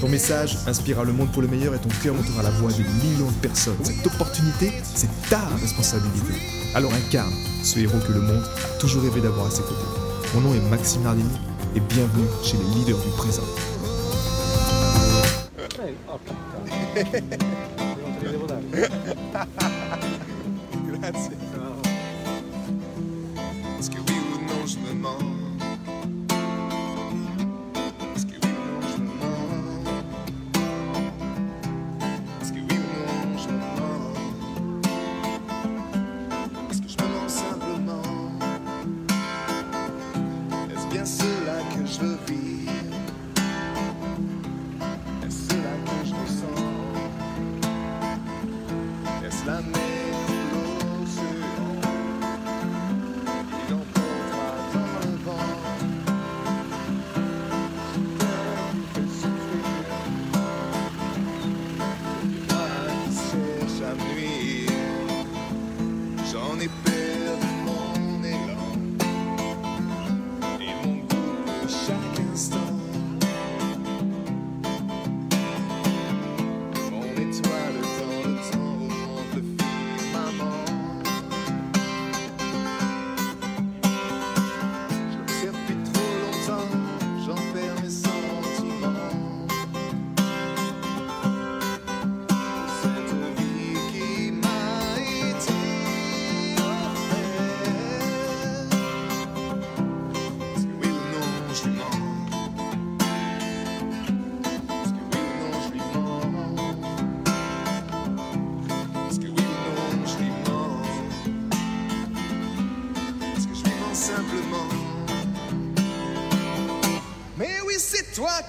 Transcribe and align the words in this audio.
Ton 0.00 0.08
message 0.08 0.58
inspirera 0.66 1.04
le 1.04 1.12
monde 1.12 1.30
pour 1.32 1.42
le 1.42 1.48
meilleur 1.48 1.74
et 1.74 1.78
ton 1.78 1.88
cœur 2.02 2.14
montera 2.14 2.42
la 2.42 2.50
voix 2.50 2.70
de 2.70 2.82
millions 3.04 3.30
de 3.30 3.40
personnes. 3.40 3.76
Cette 3.82 4.06
opportunité, 4.06 4.72
c'est 4.82 5.08
ta 5.28 5.40
responsabilité. 5.60 6.34
Alors 6.74 6.92
incarne 6.92 7.32
ce 7.62 7.78
héros 7.78 7.98
que 8.06 8.12
le 8.12 8.20
monde 8.20 8.42
a 8.42 8.78
toujours 8.78 9.02
rêvé 9.02 9.20
d'avoir 9.20 9.46
à 9.46 9.50
ses 9.50 9.62
côtés. 9.62 9.74
Mon 10.34 10.42
nom 10.42 10.54
est 10.54 10.70
Maxime 10.70 11.02
Nardini 11.02 11.30
et 11.74 11.80
bienvenue 11.80 12.26
chez 12.42 12.56
les 12.58 12.80
leaders 12.80 12.98
du 12.98 13.10
présent. 13.16 13.42
Grazie. 18.76 20.05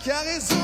Qui 0.08 0.14
as 0.14 0.24
raison 0.24 0.57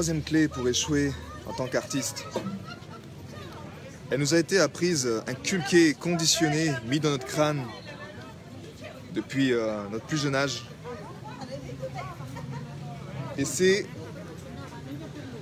troisième 0.00 0.22
clé 0.22 0.48
pour 0.48 0.66
échouer 0.66 1.12
en 1.46 1.52
tant 1.52 1.66
qu'artiste. 1.66 2.24
Elle 4.10 4.20
nous 4.20 4.32
a 4.32 4.38
été 4.38 4.58
apprise, 4.58 5.06
inculquée, 5.26 5.92
conditionnée, 5.92 6.72
mise 6.86 7.02
dans 7.02 7.10
notre 7.10 7.26
crâne 7.26 7.62
depuis 9.12 9.52
euh, 9.52 9.86
notre 9.92 10.06
plus 10.06 10.16
jeune 10.16 10.34
âge. 10.34 10.64
Et 13.36 13.44
c'est 13.44 13.84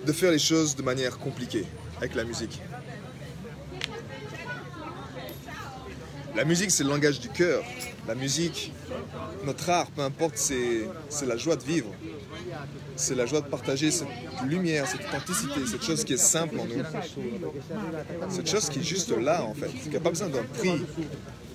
de 0.04 0.12
faire 0.12 0.32
les 0.32 0.40
choses 0.40 0.74
de 0.74 0.82
manière 0.82 1.20
compliquée 1.20 1.64
avec 1.98 2.16
la 2.16 2.24
musique. 2.24 2.60
La 6.38 6.44
musique, 6.44 6.70
c'est 6.70 6.84
le 6.84 6.90
langage 6.90 7.18
du 7.18 7.28
cœur. 7.30 7.64
La 8.06 8.14
musique, 8.14 8.72
notre 9.44 9.68
art, 9.70 9.90
peu 9.90 10.02
importe, 10.02 10.36
c'est 10.36 11.26
la 11.26 11.36
joie 11.36 11.56
de 11.56 11.64
vivre. 11.64 11.92
C'est 12.94 13.16
la 13.16 13.26
joie 13.26 13.40
de 13.40 13.48
partager 13.48 13.90
cette 13.90 14.06
lumière, 14.46 14.86
cette 14.86 15.00
authenticité, 15.00 15.66
cette 15.66 15.82
chose 15.82 16.04
qui 16.04 16.12
est 16.12 16.16
simple 16.16 16.60
en 16.60 16.66
nous. 16.66 16.84
Cette 18.28 18.48
chose 18.48 18.68
qui 18.68 18.78
est 18.78 18.84
juste 18.84 19.10
là, 19.10 19.42
en 19.42 19.52
fait, 19.52 19.66
qui 19.82 19.90
n'a 19.90 19.98
pas 19.98 20.10
besoin 20.10 20.28
d'un 20.28 20.44
prix, 20.44 20.80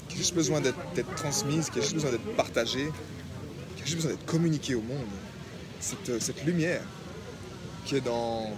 qui 0.09 0.15
a 0.15 0.17
juste 0.17 0.35
besoin 0.35 0.59
d'être 0.59 1.15
transmise, 1.15 1.69
qui 1.69 1.79
a 1.79 1.81
juste 1.81 1.93
besoin 1.93 2.11
d'être 2.11 2.35
partagée, 2.35 2.91
qui 3.77 3.83
a 3.83 3.85
juste 3.85 3.95
besoin 3.95 4.11
d'être 4.11 4.25
communiquée 4.25 4.75
au 4.75 4.81
monde. 4.81 5.07
Cette, 5.79 6.09
euh, 6.09 6.19
cette 6.19 6.43
lumière 6.43 6.83
qui 7.85 7.95
est 7.95 8.01
dans, 8.01 8.51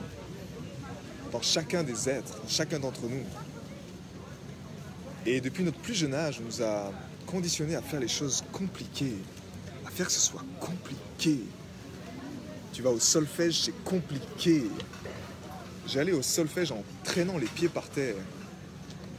dans 1.31 1.41
chacun 1.43 1.83
des 1.83 2.09
êtres, 2.09 2.41
dans 2.41 2.49
chacun 2.49 2.79
d'entre 2.79 3.03
nous. 3.03 3.25
Et 5.25 5.41
depuis 5.41 5.63
notre 5.63 5.79
plus 5.79 5.95
jeune 5.95 6.13
âge, 6.13 6.39
nous 6.39 6.61
a 6.61 6.91
conditionnés 7.25 7.75
à 7.75 7.81
faire 7.81 7.99
les 7.99 8.07
choses 8.07 8.43
compliquées, 8.51 9.17
à 9.85 9.89
faire 9.89 10.05
que 10.05 10.11
ce 10.11 10.19
soit 10.19 10.43
compliqué. 10.59 11.39
Tu 12.73 12.83
vas 12.83 12.91
au 12.91 12.99
solfège, 12.99 13.61
c'est 13.61 13.83
compliqué. 13.83 14.63
J'allais 15.87 16.11
au 16.11 16.21
solfège 16.21 16.71
en 16.71 16.83
traînant 17.03 17.37
les 17.39 17.47
pieds 17.47 17.69
par 17.69 17.89
terre. 17.89 18.15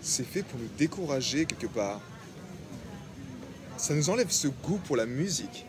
C'est 0.00 0.26
fait 0.26 0.42
pour 0.42 0.60
nous 0.60 0.68
décourager 0.78 1.44
quelque 1.44 1.66
part. 1.66 2.00
Ça 3.76 3.92
nous 3.94 4.08
enlève 4.08 4.30
ce 4.30 4.46
goût 4.46 4.78
pour 4.86 4.96
la 4.96 5.06
musique. 5.06 5.66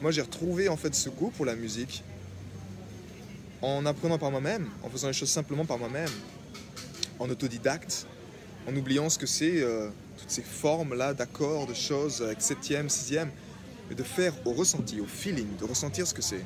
Moi, 0.00 0.12
j'ai 0.12 0.22
retrouvé 0.22 0.68
en 0.68 0.76
fait 0.76 0.94
ce 0.94 1.10
goût 1.10 1.30
pour 1.30 1.44
la 1.44 1.56
musique 1.56 2.02
en 3.60 3.84
apprenant 3.84 4.18
par 4.18 4.30
moi-même, 4.30 4.68
en 4.82 4.88
faisant 4.88 5.08
les 5.08 5.12
choses 5.12 5.30
simplement 5.30 5.64
par 5.64 5.78
moi-même, 5.78 6.10
en 7.18 7.28
autodidacte, 7.28 8.06
en 8.68 8.76
oubliant 8.76 9.08
ce 9.08 9.18
que 9.18 9.26
c'est, 9.26 9.62
euh, 9.62 9.88
toutes 10.18 10.30
ces 10.30 10.42
formes-là 10.42 11.14
d'accords, 11.14 11.66
de 11.66 11.72
choses 11.72 12.20
avec 12.20 12.42
septième, 12.42 12.90
sixième, 12.90 13.30
mais 13.88 13.94
de 13.94 14.02
faire 14.02 14.34
au 14.44 14.52
ressenti, 14.52 15.00
au 15.00 15.06
feeling, 15.06 15.56
de 15.58 15.64
ressentir 15.64 16.06
ce 16.06 16.12
que 16.12 16.20
c'est. 16.20 16.44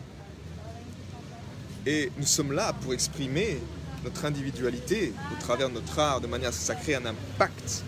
Et 1.84 2.12
nous 2.16 2.26
sommes 2.26 2.52
là 2.52 2.72
pour 2.74 2.94
exprimer 2.94 3.58
notre 4.04 4.24
individualité 4.24 5.12
au 5.32 5.40
travers 5.40 5.68
de 5.68 5.74
notre 5.74 5.98
art, 5.98 6.20
de 6.20 6.28
manière 6.28 6.50
à 6.50 6.52
ce 6.52 6.58
que 6.58 6.64
ça 6.64 6.76
crée 6.76 6.94
un 6.94 7.06
impact 7.06 7.82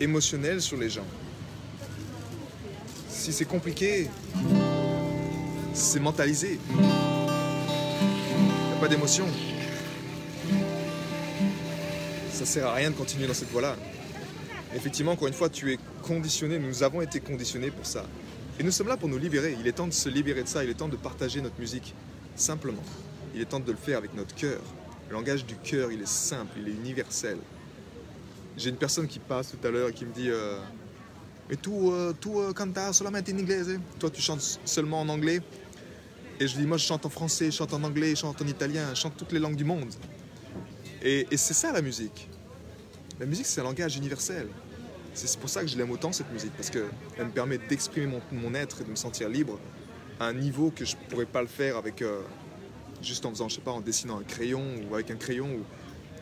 émotionnel 0.00 0.60
sur 0.60 0.76
les 0.76 0.90
gens. 0.90 1.06
Si 3.08 3.32
c'est 3.32 3.44
compliqué, 3.44 4.08
c'est 5.72 6.00
mentalisé. 6.00 6.58
Il 6.68 6.80
n'y 6.80 8.72
a 8.72 8.80
pas 8.80 8.88
d'émotion. 8.88 9.26
Ça 12.42 12.46
sert 12.46 12.66
à 12.66 12.74
rien 12.74 12.90
de 12.90 12.96
continuer 12.96 13.28
dans 13.28 13.34
cette 13.34 13.50
voie-là. 13.50 13.76
Effectivement, 14.74 15.12
encore 15.12 15.28
une 15.28 15.34
fois, 15.34 15.48
tu 15.48 15.72
es 15.72 15.78
conditionné, 16.02 16.58
nous 16.58 16.82
avons 16.82 17.00
été 17.00 17.20
conditionnés 17.20 17.70
pour 17.70 17.86
ça. 17.86 18.04
Et 18.58 18.64
nous 18.64 18.72
sommes 18.72 18.88
là 18.88 18.96
pour 18.96 19.08
nous 19.08 19.16
libérer. 19.16 19.56
Il 19.60 19.66
est 19.68 19.72
temps 19.72 19.86
de 19.86 19.92
se 19.92 20.08
libérer 20.08 20.42
de 20.42 20.48
ça, 20.48 20.64
il 20.64 20.70
est 20.70 20.74
temps 20.74 20.88
de 20.88 20.96
partager 20.96 21.40
notre 21.40 21.60
musique 21.60 21.94
simplement. 22.34 22.82
Il 23.32 23.40
est 23.40 23.44
temps 23.44 23.60
de 23.60 23.70
le 23.70 23.78
faire 23.78 23.96
avec 23.96 24.12
notre 24.14 24.34
cœur. 24.34 24.60
Le 25.08 25.14
langage 25.14 25.46
du 25.46 25.54
cœur, 25.54 25.92
il 25.92 26.02
est 26.02 26.08
simple, 26.08 26.50
il 26.58 26.66
est 26.66 26.72
universel. 26.72 27.38
J'ai 28.56 28.70
une 28.70 28.76
personne 28.76 29.06
qui 29.06 29.20
passe 29.20 29.52
tout 29.52 29.64
à 29.64 29.70
l'heure 29.70 29.90
et 29.90 29.92
qui 29.92 30.04
me 30.04 30.12
dit 30.12 30.28
euh, 30.28 30.58
Mais 31.48 31.54
tu, 31.54 31.70
euh, 31.70 32.12
tu 32.20 32.28
euh, 32.30 32.52
cantas 32.52 32.92
solamente 32.92 33.28
en 33.32 33.38
inglés 33.38 33.70
eh? 33.70 33.78
Toi, 34.00 34.10
tu 34.10 34.20
chantes 34.20 34.58
seulement 34.64 35.00
en 35.00 35.08
anglais 35.08 35.40
Et 36.40 36.48
je 36.48 36.56
lui 36.56 36.62
dis 36.62 36.68
Moi, 36.68 36.76
je 36.76 36.86
chante 36.86 37.06
en 37.06 37.08
français, 37.08 37.52
je 37.52 37.56
chante 37.56 37.72
en 37.72 37.84
anglais, 37.84 38.10
je 38.10 38.16
chante 38.16 38.42
en 38.42 38.48
italien, 38.48 38.88
je 38.94 39.00
chante 39.00 39.16
toutes 39.16 39.30
les 39.30 39.38
langues 39.38 39.54
du 39.54 39.64
monde. 39.64 39.94
Et, 41.02 41.26
et 41.30 41.36
c'est 41.36 41.54
ça 41.54 41.72
la 41.72 41.82
musique. 41.82 42.28
La 43.20 43.26
musique, 43.26 43.46
c'est 43.46 43.60
un 43.60 43.64
langage 43.64 43.96
universel. 43.96 44.48
C'est 45.14 45.38
pour 45.38 45.50
ça 45.50 45.60
que 45.60 45.66
je 45.66 45.76
l'aime 45.76 45.90
autant, 45.90 46.12
cette 46.12 46.32
musique, 46.32 46.52
parce 46.56 46.70
qu'elle 46.70 46.86
me 47.26 47.30
permet 47.30 47.58
d'exprimer 47.58 48.18
mon, 48.32 48.54
être 48.54 48.80
et 48.80 48.84
de 48.84 48.90
me 48.90 48.96
sentir 48.96 49.28
libre 49.28 49.58
à 50.18 50.26
un 50.26 50.32
niveau 50.32 50.70
que 50.74 50.84
je 50.84 50.96
ne 50.96 51.02
pourrais 51.10 51.26
pas 51.26 51.42
le 51.42 51.48
faire 51.48 51.76
avec, 51.76 52.00
euh, 52.00 52.22
juste 53.02 53.26
en 53.26 53.30
faisant, 53.30 53.48
je 53.48 53.56
sais 53.56 53.60
pas, 53.60 53.72
en 53.72 53.80
dessinant 53.80 54.18
un 54.18 54.22
crayon 54.22 54.64
ou 54.88 54.94
avec 54.94 55.10
un 55.10 55.16
crayon. 55.16 55.48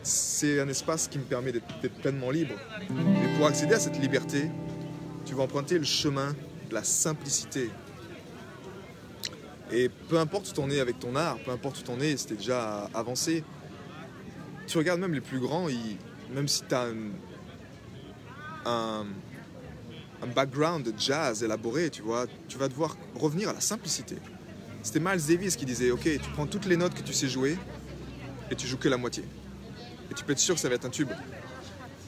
C'est 0.03 0.59
un 0.59 0.67
espace 0.67 1.07
qui 1.07 1.19
me 1.19 1.23
permet 1.23 1.51
d'être 1.53 1.67
pleinement 2.01 2.31
libre. 2.31 2.55
Et 2.89 3.37
pour 3.37 3.47
accéder 3.47 3.75
à 3.75 3.79
cette 3.79 3.97
liberté, 3.99 4.49
tu 5.25 5.35
vas 5.35 5.43
emprunter 5.43 5.77
le 5.77 5.85
chemin 5.85 6.35
de 6.69 6.73
la 6.73 6.83
simplicité. 6.83 7.69
Et 9.71 9.87
peu 10.09 10.19
importe 10.19 10.49
où 10.49 10.53
tu 10.53 10.59
en 10.59 10.69
es 10.69 10.79
avec 10.81 10.99
ton 10.99 11.15
art, 11.15 11.37
peu 11.45 11.51
importe 11.51 11.79
où 11.79 11.83
tu 11.83 11.91
en 11.91 11.99
es, 12.01 12.15
tu 12.15 12.35
déjà 12.35 12.89
avancé, 12.93 13.43
tu 14.67 14.77
regardes 14.77 14.99
même 14.99 15.13
les 15.13 15.21
plus 15.21 15.39
grands, 15.39 15.69
ils- 15.69 15.97
même 16.33 16.47
si 16.47 16.63
tu 16.67 16.73
as 16.73 16.83
un, 16.83 16.95
un, 18.65 19.05
un 20.21 20.27
background 20.27 20.85
de 20.85 20.93
jazz 20.97 21.43
élaboré, 21.43 21.89
tu 21.89 22.01
vois, 22.01 22.25
tu 22.47 22.57
vas 22.57 22.67
devoir 22.67 22.97
revenir 23.15 23.49
à 23.49 23.53
la 23.53 23.61
simplicité. 23.61 24.15
C'était 24.83 24.99
Miles 24.99 25.25
Davis 25.27 25.55
qui 25.55 25.65
disait, 25.65 25.91
ok, 25.91 26.03
tu 26.03 26.29
prends 26.33 26.47
toutes 26.47 26.65
les 26.65 26.77
notes 26.77 26.93
que 26.93 27.01
tu 27.01 27.13
sais 27.13 27.27
jouer 27.27 27.57
et 28.49 28.55
tu 28.55 28.67
joues 28.67 28.77
que 28.77 28.89
la 28.89 28.97
moitié. 28.97 29.23
Et 30.09 30.13
tu 30.13 30.23
peux 30.23 30.31
être 30.33 30.39
sûr 30.39 30.55
que 30.55 30.61
ça 30.61 30.69
va 30.69 30.75
être 30.75 30.85
un 30.85 30.89
tube. 30.89 31.09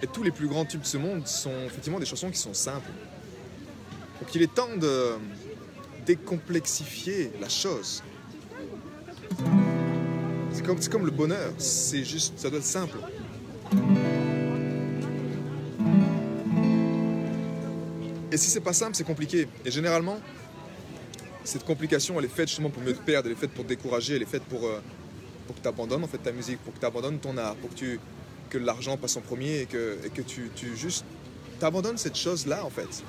Et 0.02 0.08
tous 0.08 0.24
les 0.24 0.32
plus 0.32 0.48
grands 0.48 0.66
tubes 0.66 0.82
de 0.82 0.86
ce 0.86 0.98
monde 0.98 1.28
sont 1.28 1.56
effectivement 1.66 2.00
des 2.00 2.06
chansons 2.06 2.30
qui 2.30 2.38
sont 2.38 2.54
simples. 2.54 2.90
Donc 4.20 4.34
il 4.36 4.42
est 4.42 4.54
temps 4.54 4.76
de 4.76 5.14
décomplexifier 6.06 7.32
la 7.40 7.50
chose. 7.50 8.04
C'est 10.52 10.66
comme, 10.66 10.80
comme 10.88 11.06
le 11.06 11.12
bonheur, 11.12 11.54
c'est 11.58 12.04
juste, 12.04 12.38
ça 12.38 12.50
doit 12.50 12.60
être 12.60 12.66
simple. 12.66 12.98
Et 18.34 18.38
si 18.38 18.50
c'est 18.50 18.62
pas 18.62 18.74
simple, 18.74 18.96
c'est 18.96 19.04
compliqué. 19.04 19.48
Et 19.64 19.70
généralement, 19.70 20.20
cette 21.44 21.64
complication, 21.66 22.18
elle 22.18 22.26
est 22.26 22.36
faite 22.36 22.48
justement 22.48 22.72
pour 22.72 22.82
mieux 22.82 22.96
te 22.96 23.02
perdre, 23.04 23.28
elle 23.28 23.34
est 23.34 23.40
faite 23.40 23.52
pour 23.52 23.64
te 23.64 23.70
décourager, 23.70 24.16
elle 24.16 24.24
est 24.24 24.26
faite 24.26 24.42
pour, 24.46 24.66
euh, 24.66 24.82
pour 25.46 25.56
que 25.56 25.62
tu 25.62 25.68
abandonnes 25.68 26.04
en 26.04 26.08
fait 26.08 26.18
ta 26.18 26.32
musique, 26.32 26.58
pour 26.64 26.74
que 26.74 26.80
tu 26.80 26.86
abandonnes 26.86 27.20
ton 27.20 27.38
art, 27.38 27.56
pour 27.58 27.70
que, 27.76 28.58
l'argent 28.58 28.98
passe 28.98 29.18
en 29.18 29.22
premier 29.22 29.62
et 29.62 29.66
que, 29.68 29.98
que 30.14 30.22
tu, 30.24 30.50
tu 30.56 30.76
juste 30.76 31.06
t'abandonnes 31.60 31.98
cette 32.00 32.16
chose-là 32.16 32.66
en 32.66 32.70
fait. 32.72 33.04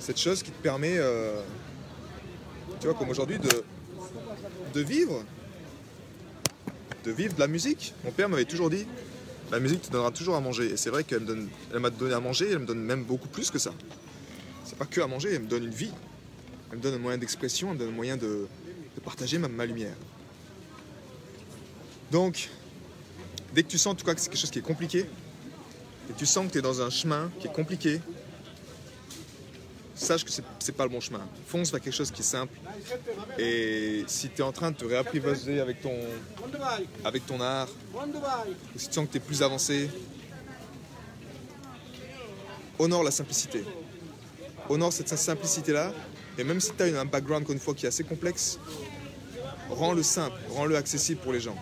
Cette 0.00 0.18
chose 0.18 0.42
qui 0.42 0.50
te 0.50 0.60
permet, 0.60 0.96
euh, 0.98 1.40
tu 2.80 2.88
vois, 2.88 2.96
comme 2.96 3.10
aujourd'hui, 3.10 3.38
de, 3.38 3.62
de 4.74 4.80
vivre. 4.80 5.22
De 7.04 7.12
vivre 7.12 7.34
de 7.34 7.40
la 7.40 7.46
musique. 7.46 7.94
Mon 8.04 8.10
père 8.10 8.28
m'avait 8.28 8.44
toujours 8.44 8.70
dit, 8.70 8.86
la 9.50 9.58
musique 9.58 9.82
te 9.82 9.90
donnera 9.90 10.10
toujours 10.10 10.36
à 10.36 10.40
manger. 10.40 10.72
Et 10.72 10.76
c'est 10.76 10.90
vrai 10.90 11.04
qu'elle 11.04 11.26
m'a 11.78 11.90
donné 11.90 12.14
à 12.14 12.20
manger, 12.20 12.48
elle 12.50 12.60
me 12.60 12.66
donne 12.66 12.82
même 12.82 13.04
beaucoup 13.04 13.28
plus 13.28 13.50
que 13.50 13.58
ça. 13.58 13.72
C'est 14.70 14.78
pas 14.78 14.86
que 14.86 15.00
à 15.00 15.08
manger, 15.08 15.34
elle 15.34 15.42
me 15.42 15.48
donne 15.48 15.64
une 15.64 15.74
vie. 15.74 15.90
Elle 16.70 16.78
me 16.78 16.82
donne 16.82 16.94
un 16.94 16.98
moyen 16.98 17.18
d'expression, 17.18 17.70
elle 17.70 17.74
me 17.74 17.78
donne 17.80 17.88
un 17.88 17.96
moyen 17.96 18.16
de, 18.16 18.46
partager 19.02 19.36
ma, 19.36 19.66
lumière. 19.66 19.96
Donc, 22.12 22.48
dès 23.52 23.64
que 23.64 23.68
tu 23.68 23.78
sens 23.78 23.94
en 23.94 23.96
tout 23.96 24.06
cas 24.06 24.14
que 24.14 24.20
c'est 24.20 24.30
quelque 24.30 24.38
chose 24.38 24.50
qui 24.52 24.60
est 24.60 24.62
compliqué, 24.62 25.00
et 26.08 26.12
tu 26.16 26.24
sens 26.24 26.46
que 26.46 26.52
tu 26.52 26.58
es 26.58 26.62
dans 26.62 26.82
un 26.82 26.88
chemin 26.88 27.32
qui 27.40 27.48
est 27.48 27.52
compliqué, 27.52 28.00
sache 29.96 30.24
que 30.24 30.30
c'est 30.30 30.76
pas 30.76 30.84
le 30.84 30.90
bon 30.90 31.00
chemin. 31.00 31.26
Fonce 31.48 31.72
vers 31.72 31.80
quelque 31.80 31.92
chose 31.92 32.12
qui 32.12 32.20
est 32.20 32.24
simple. 32.24 32.56
Et 33.36 34.04
si 34.06 34.28
tu 34.28 34.40
es 34.40 34.44
en 34.44 34.52
train 34.52 34.70
de 34.70 34.76
te 34.76 34.84
réapprivoiser 34.84 35.58
avec 35.58 35.82
ton, 35.82 35.98
avec 37.04 37.26
ton 37.26 37.40
art, 37.40 37.68
ou 37.92 38.78
si 38.78 38.86
tu 38.86 38.94
sens 38.94 39.08
que 39.08 39.12
tu 39.12 39.16
es 39.16 39.20
plus 39.20 39.42
avancé, 39.42 39.90
honore 42.78 43.02
la 43.02 43.10
simplicité. 43.10 43.64
Honore 44.70 44.92
cette 44.92 45.08
simplicité-là. 45.08 45.92
Et 46.38 46.44
même 46.44 46.60
si 46.60 46.70
tu 46.76 46.82
as 46.82 47.00
un 47.00 47.04
background, 47.04 47.44
une 47.50 47.58
fois, 47.58 47.74
qui 47.74 47.84
est 47.84 47.88
assez 47.88 48.04
complexe, 48.04 48.58
rends-le 49.68 50.02
simple, 50.02 50.36
rends-le 50.50 50.76
accessible 50.76 51.20
pour 51.20 51.32
les 51.32 51.40
gens. 51.40 51.56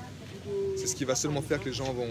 C'est 0.76 0.86
ce 0.86 0.94
qui 0.94 1.04
va 1.04 1.14
seulement 1.14 1.42
faire 1.42 1.58
que 1.58 1.64
les 1.66 1.72
gens 1.72 1.92
vont, 1.92 2.06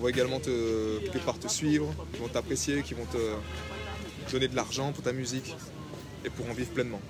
vont 0.00 0.08
également 0.08 0.40
te 0.40 1.48
suivre, 1.48 1.94
qui 2.12 2.18
vont 2.20 2.28
t'apprécier, 2.28 2.82
qui 2.82 2.94
vont 2.94 3.06
te 3.06 4.32
donner 4.32 4.48
de 4.48 4.56
l'argent 4.56 4.92
pour 4.92 5.02
ta 5.04 5.12
musique 5.12 5.54
et 6.24 6.30
pour 6.30 6.48
en 6.50 6.52
vivre 6.52 6.70
pleinement. 6.70 7.00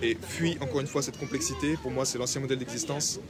Et 0.00 0.16
fuis 0.20 0.56
encore 0.60 0.80
une 0.80 0.86
fois 0.86 1.02
cette 1.02 1.18
complexité. 1.18 1.76
Pour 1.82 1.90
moi, 1.90 2.04
c'est 2.04 2.18
l'ancien 2.18 2.40
modèle 2.40 2.58
d'existence. 2.58 3.20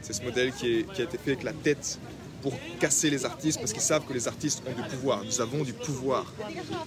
C'est 0.00 0.12
ce 0.14 0.22
modèle 0.22 0.52
qui, 0.52 0.78
est- 0.78 0.92
qui 0.94 1.02
a 1.02 1.04
été 1.04 1.18
fait 1.18 1.32
avec 1.32 1.42
la 1.42 1.52
tête 1.52 1.98
pour 2.42 2.52
casser 2.80 3.08
les 3.08 3.24
artistes 3.24 3.58
parce 3.58 3.72
qu'ils 3.72 3.82
savent 3.82 4.04
que 4.04 4.12
les 4.12 4.28
artistes 4.28 4.62
ont 4.66 4.74
du 4.74 4.88
pouvoir. 4.88 5.24
Nous 5.24 5.40
avons 5.40 5.62
du 5.62 5.72
pouvoir. 5.72 6.26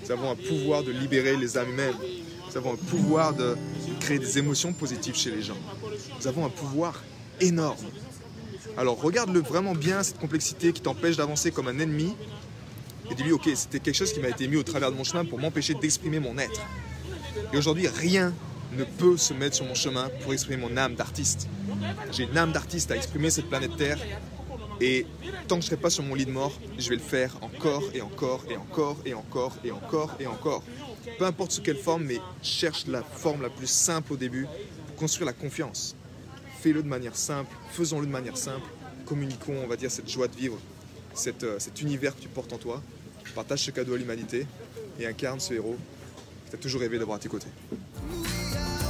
Nous 0.04 0.12
avons 0.12 0.32
un 0.32 0.36
pouvoir 0.36 0.84
de 0.84 0.92
libérer 0.92 1.38
les 1.38 1.58
âmes 1.58 1.70
humaines. 1.70 1.96
Nous 2.50 2.58
avons 2.58 2.74
un 2.74 2.78
pouvoir 2.78 3.34
de 3.34 3.58
créer 4.00 4.20
des 4.20 4.38
émotions 4.38 4.74
positives 4.74 5.16
chez 5.16 5.32
les 5.32 5.42
gens. 5.42 5.58
Nous 6.20 6.28
avons 6.28 6.46
un 6.46 6.50
pouvoir 6.50 7.02
énorme. 7.40 7.86
Alors 8.78 9.02
regarde-le 9.02 9.40
vraiment 9.40 9.74
bien, 9.74 10.04
cette 10.04 10.20
complexité 10.20 10.74
qui 10.74 10.82
t'empêche 10.82 11.16
d'avancer 11.16 11.52
comme 11.52 11.70
un 11.70 11.80
ennemi, 11.80 12.14
et 13.10 13.16
dis-lui, 13.16 13.32
ok, 13.32 13.50
c'était 13.56 13.80
quelque 13.80 13.96
chose 13.96 14.12
qui 14.12 14.20
m'a 14.20 14.30
été 14.30 14.48
mis 14.48 14.58
au 14.58 14.64
travers 14.64 14.92
de 14.92 14.98
mon 14.98 15.04
chemin 15.04 15.26
pour 15.26 15.40
m'empêcher 15.40 15.76
d'exprimer 15.76 16.20
mon 16.20 16.38
être. 16.38 16.62
Et 17.54 17.58
aujourd'hui, 17.58 17.88
rien 17.88 18.34
ne 18.76 18.84
peut 18.84 19.16
se 19.16 19.34
mettre 19.34 19.56
sur 19.56 19.66
mon 19.66 19.76
chemin 19.76 20.10
pour 20.22 20.34
exprimer 20.34 20.58
mon 20.58 20.76
âme 20.76 20.96
d'artiste. 20.96 21.48
J'ai 22.12 22.24
une 22.24 22.38
âme 22.38 22.52
d'artiste 22.52 22.92
à 22.92 22.96
exprimer 22.96 23.30
cette 23.30 23.48
planète 23.48 23.76
Terre, 23.78 24.00
et 24.82 25.06
tant 25.48 25.56
que 25.56 25.62
je 25.62 25.68
ne 25.68 25.70
serai 25.72 25.78
pas 25.78 25.90
sur 25.90 26.04
mon 26.04 26.16
lit 26.16 26.26
de 26.26 26.32
mort, 26.32 26.54
je 26.78 26.90
vais 26.90 26.96
le 26.96 27.02
faire 27.02 27.38
encore 27.42 27.84
et 27.94 28.02
encore 28.02 28.44
et 28.50 28.58
encore 28.58 28.98
et 29.06 29.14
encore 29.14 29.56
et 29.64 29.72
encore 29.72 30.16
et 30.20 30.28
encore. 30.28 30.64
Peu 31.18 31.26
importe 31.26 31.52
sous 31.52 31.62
quelle 31.62 31.78
forme, 31.78 32.06
mais 32.06 32.20
cherche 32.42 32.88
la 32.88 33.02
forme 33.04 33.42
la 33.42 33.50
plus 33.50 33.68
simple 33.68 34.14
au 34.14 34.18
début 34.18 34.48
pour 34.88 34.96
construire 34.96 35.28
la 35.28 35.34
confiance. 35.34 35.96
Fais-le 36.62 36.84
de 36.84 36.88
manière 36.88 37.16
simple, 37.16 37.56
faisons-le 37.72 38.08
de 38.08 38.12
manière 38.12 38.38
simple, 38.38 38.68
communiquons, 39.06 39.62
on 39.64 39.68
va 39.68 39.76
dire, 39.76 39.92
cette 39.92 40.10
joie 40.10 40.28
de 40.28 40.36
vivre, 40.36 40.58
euh, 41.44 41.60
cet 41.60 41.82
univers 41.82 42.16
que 42.16 42.22
tu 42.22 42.28
portes 42.28 42.52
en 42.54 42.58
toi, 42.58 42.82
partage 43.36 43.64
ce 43.64 43.72
cadeau 43.72 43.94
à 43.94 43.98
l'humanité 43.98 44.48
et 45.00 45.06
incarne 45.06 45.40
ce 45.40 45.54
héros 45.54 45.78
que 46.46 46.52
tu 46.52 46.56
as 46.56 46.60
toujours 46.60 46.82
rêvé 46.82 46.98
d'avoir 46.98 47.18
à 47.18 47.20
tes 47.20 47.30
côtés. 47.30 47.50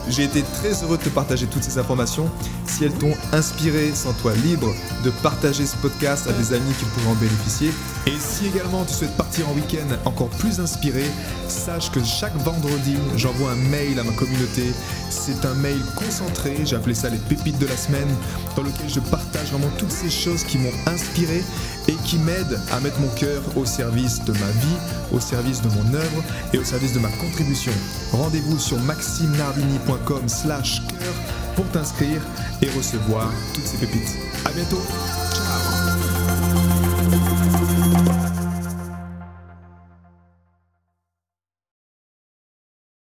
J'ai 0.08 0.24
été 0.24 0.44
très 0.44 0.84
heureux 0.84 0.98
de 0.98 1.04
te 1.04 1.10
partager 1.10 1.48
toutes 1.48 1.64
ces 1.64 1.80
informations. 1.80 2.30
Si 2.66 2.84
elles 2.84 2.94
t'ont 2.94 3.14
inspiré, 3.32 3.92
sens-toi 3.94 4.34
libre 4.36 4.72
de 5.04 5.10
partager 5.10 5.66
ce 5.66 5.76
podcast 5.78 6.28
à 6.28 6.34
des 6.34 6.54
amis 6.54 6.74
qui 6.78 6.86
pourraient 6.86 7.12
en 7.12 7.16
bénéficier. 7.16 7.72
Et 8.06 8.14
si 8.20 8.46
également 8.48 8.86
tu 8.86 8.94
souhaites 8.94 9.18
partir 9.18 9.50
en 9.50 9.54
week-end 9.54 9.88
encore 10.06 10.30
plus 10.30 10.60
inspiré, 10.60 11.04
sache 11.48 11.90
que 11.92 12.04
chaque 12.04 12.36
vendredi, 12.38 12.96
j'envoie 13.16 13.52
un 13.52 13.70
mail 13.70 14.00
à 14.00 14.04
ma 14.04 14.12
communauté. 14.14 14.72
C'est 15.10 15.44
un 15.44 15.56
mail 15.56 15.80
concentré, 15.96 16.58
j'ai 16.66 16.76
appelé 16.76 16.94
ça 16.94 17.10
les 17.10 17.18
pépites 17.18 17.58
de 17.58 17.66
la 17.66 17.78
semaine, 17.78 18.10
dans 18.56 18.62
lequel 18.62 18.88
je 18.88 19.00
partage 19.00 19.48
vraiment 19.52 19.72
toutes 19.80 19.92
ces 19.92 20.12
choses 20.12 20.44
qui 20.44 20.60
m'ont 20.60 20.74
inspiré 20.86 21.44
et 21.88 21.96
qui 22.06 22.18
m'aident 22.18 22.60
à 22.72 22.80
mettre 22.80 23.00
mon 23.00 23.10
cœur 23.10 23.42
au 23.56 23.66
service 23.66 24.24
de 24.26 24.32
ma 24.34 24.52
vie, 24.62 24.78
au 25.12 25.20
service 25.20 25.62
de 25.62 25.70
mon 25.70 25.94
œuvre 25.94 26.24
et 26.54 26.58
au 26.58 26.64
service 26.64 26.94
de 26.94 27.00
ma 27.00 27.10
contribution. 27.10 27.72
Rendez-vous 28.12 28.60
sur 28.60 28.80
maximenardini.com 28.80 30.28
slash 30.28 30.82
cœur 30.88 31.14
pour 31.56 31.66
t'inscrire 31.70 32.22
et 32.62 32.70
recevoir 32.70 33.32
toutes 33.54 33.66
ces 33.68 33.78
pépites. 33.78 34.16
À 34.46 34.52
bientôt. 34.52 34.82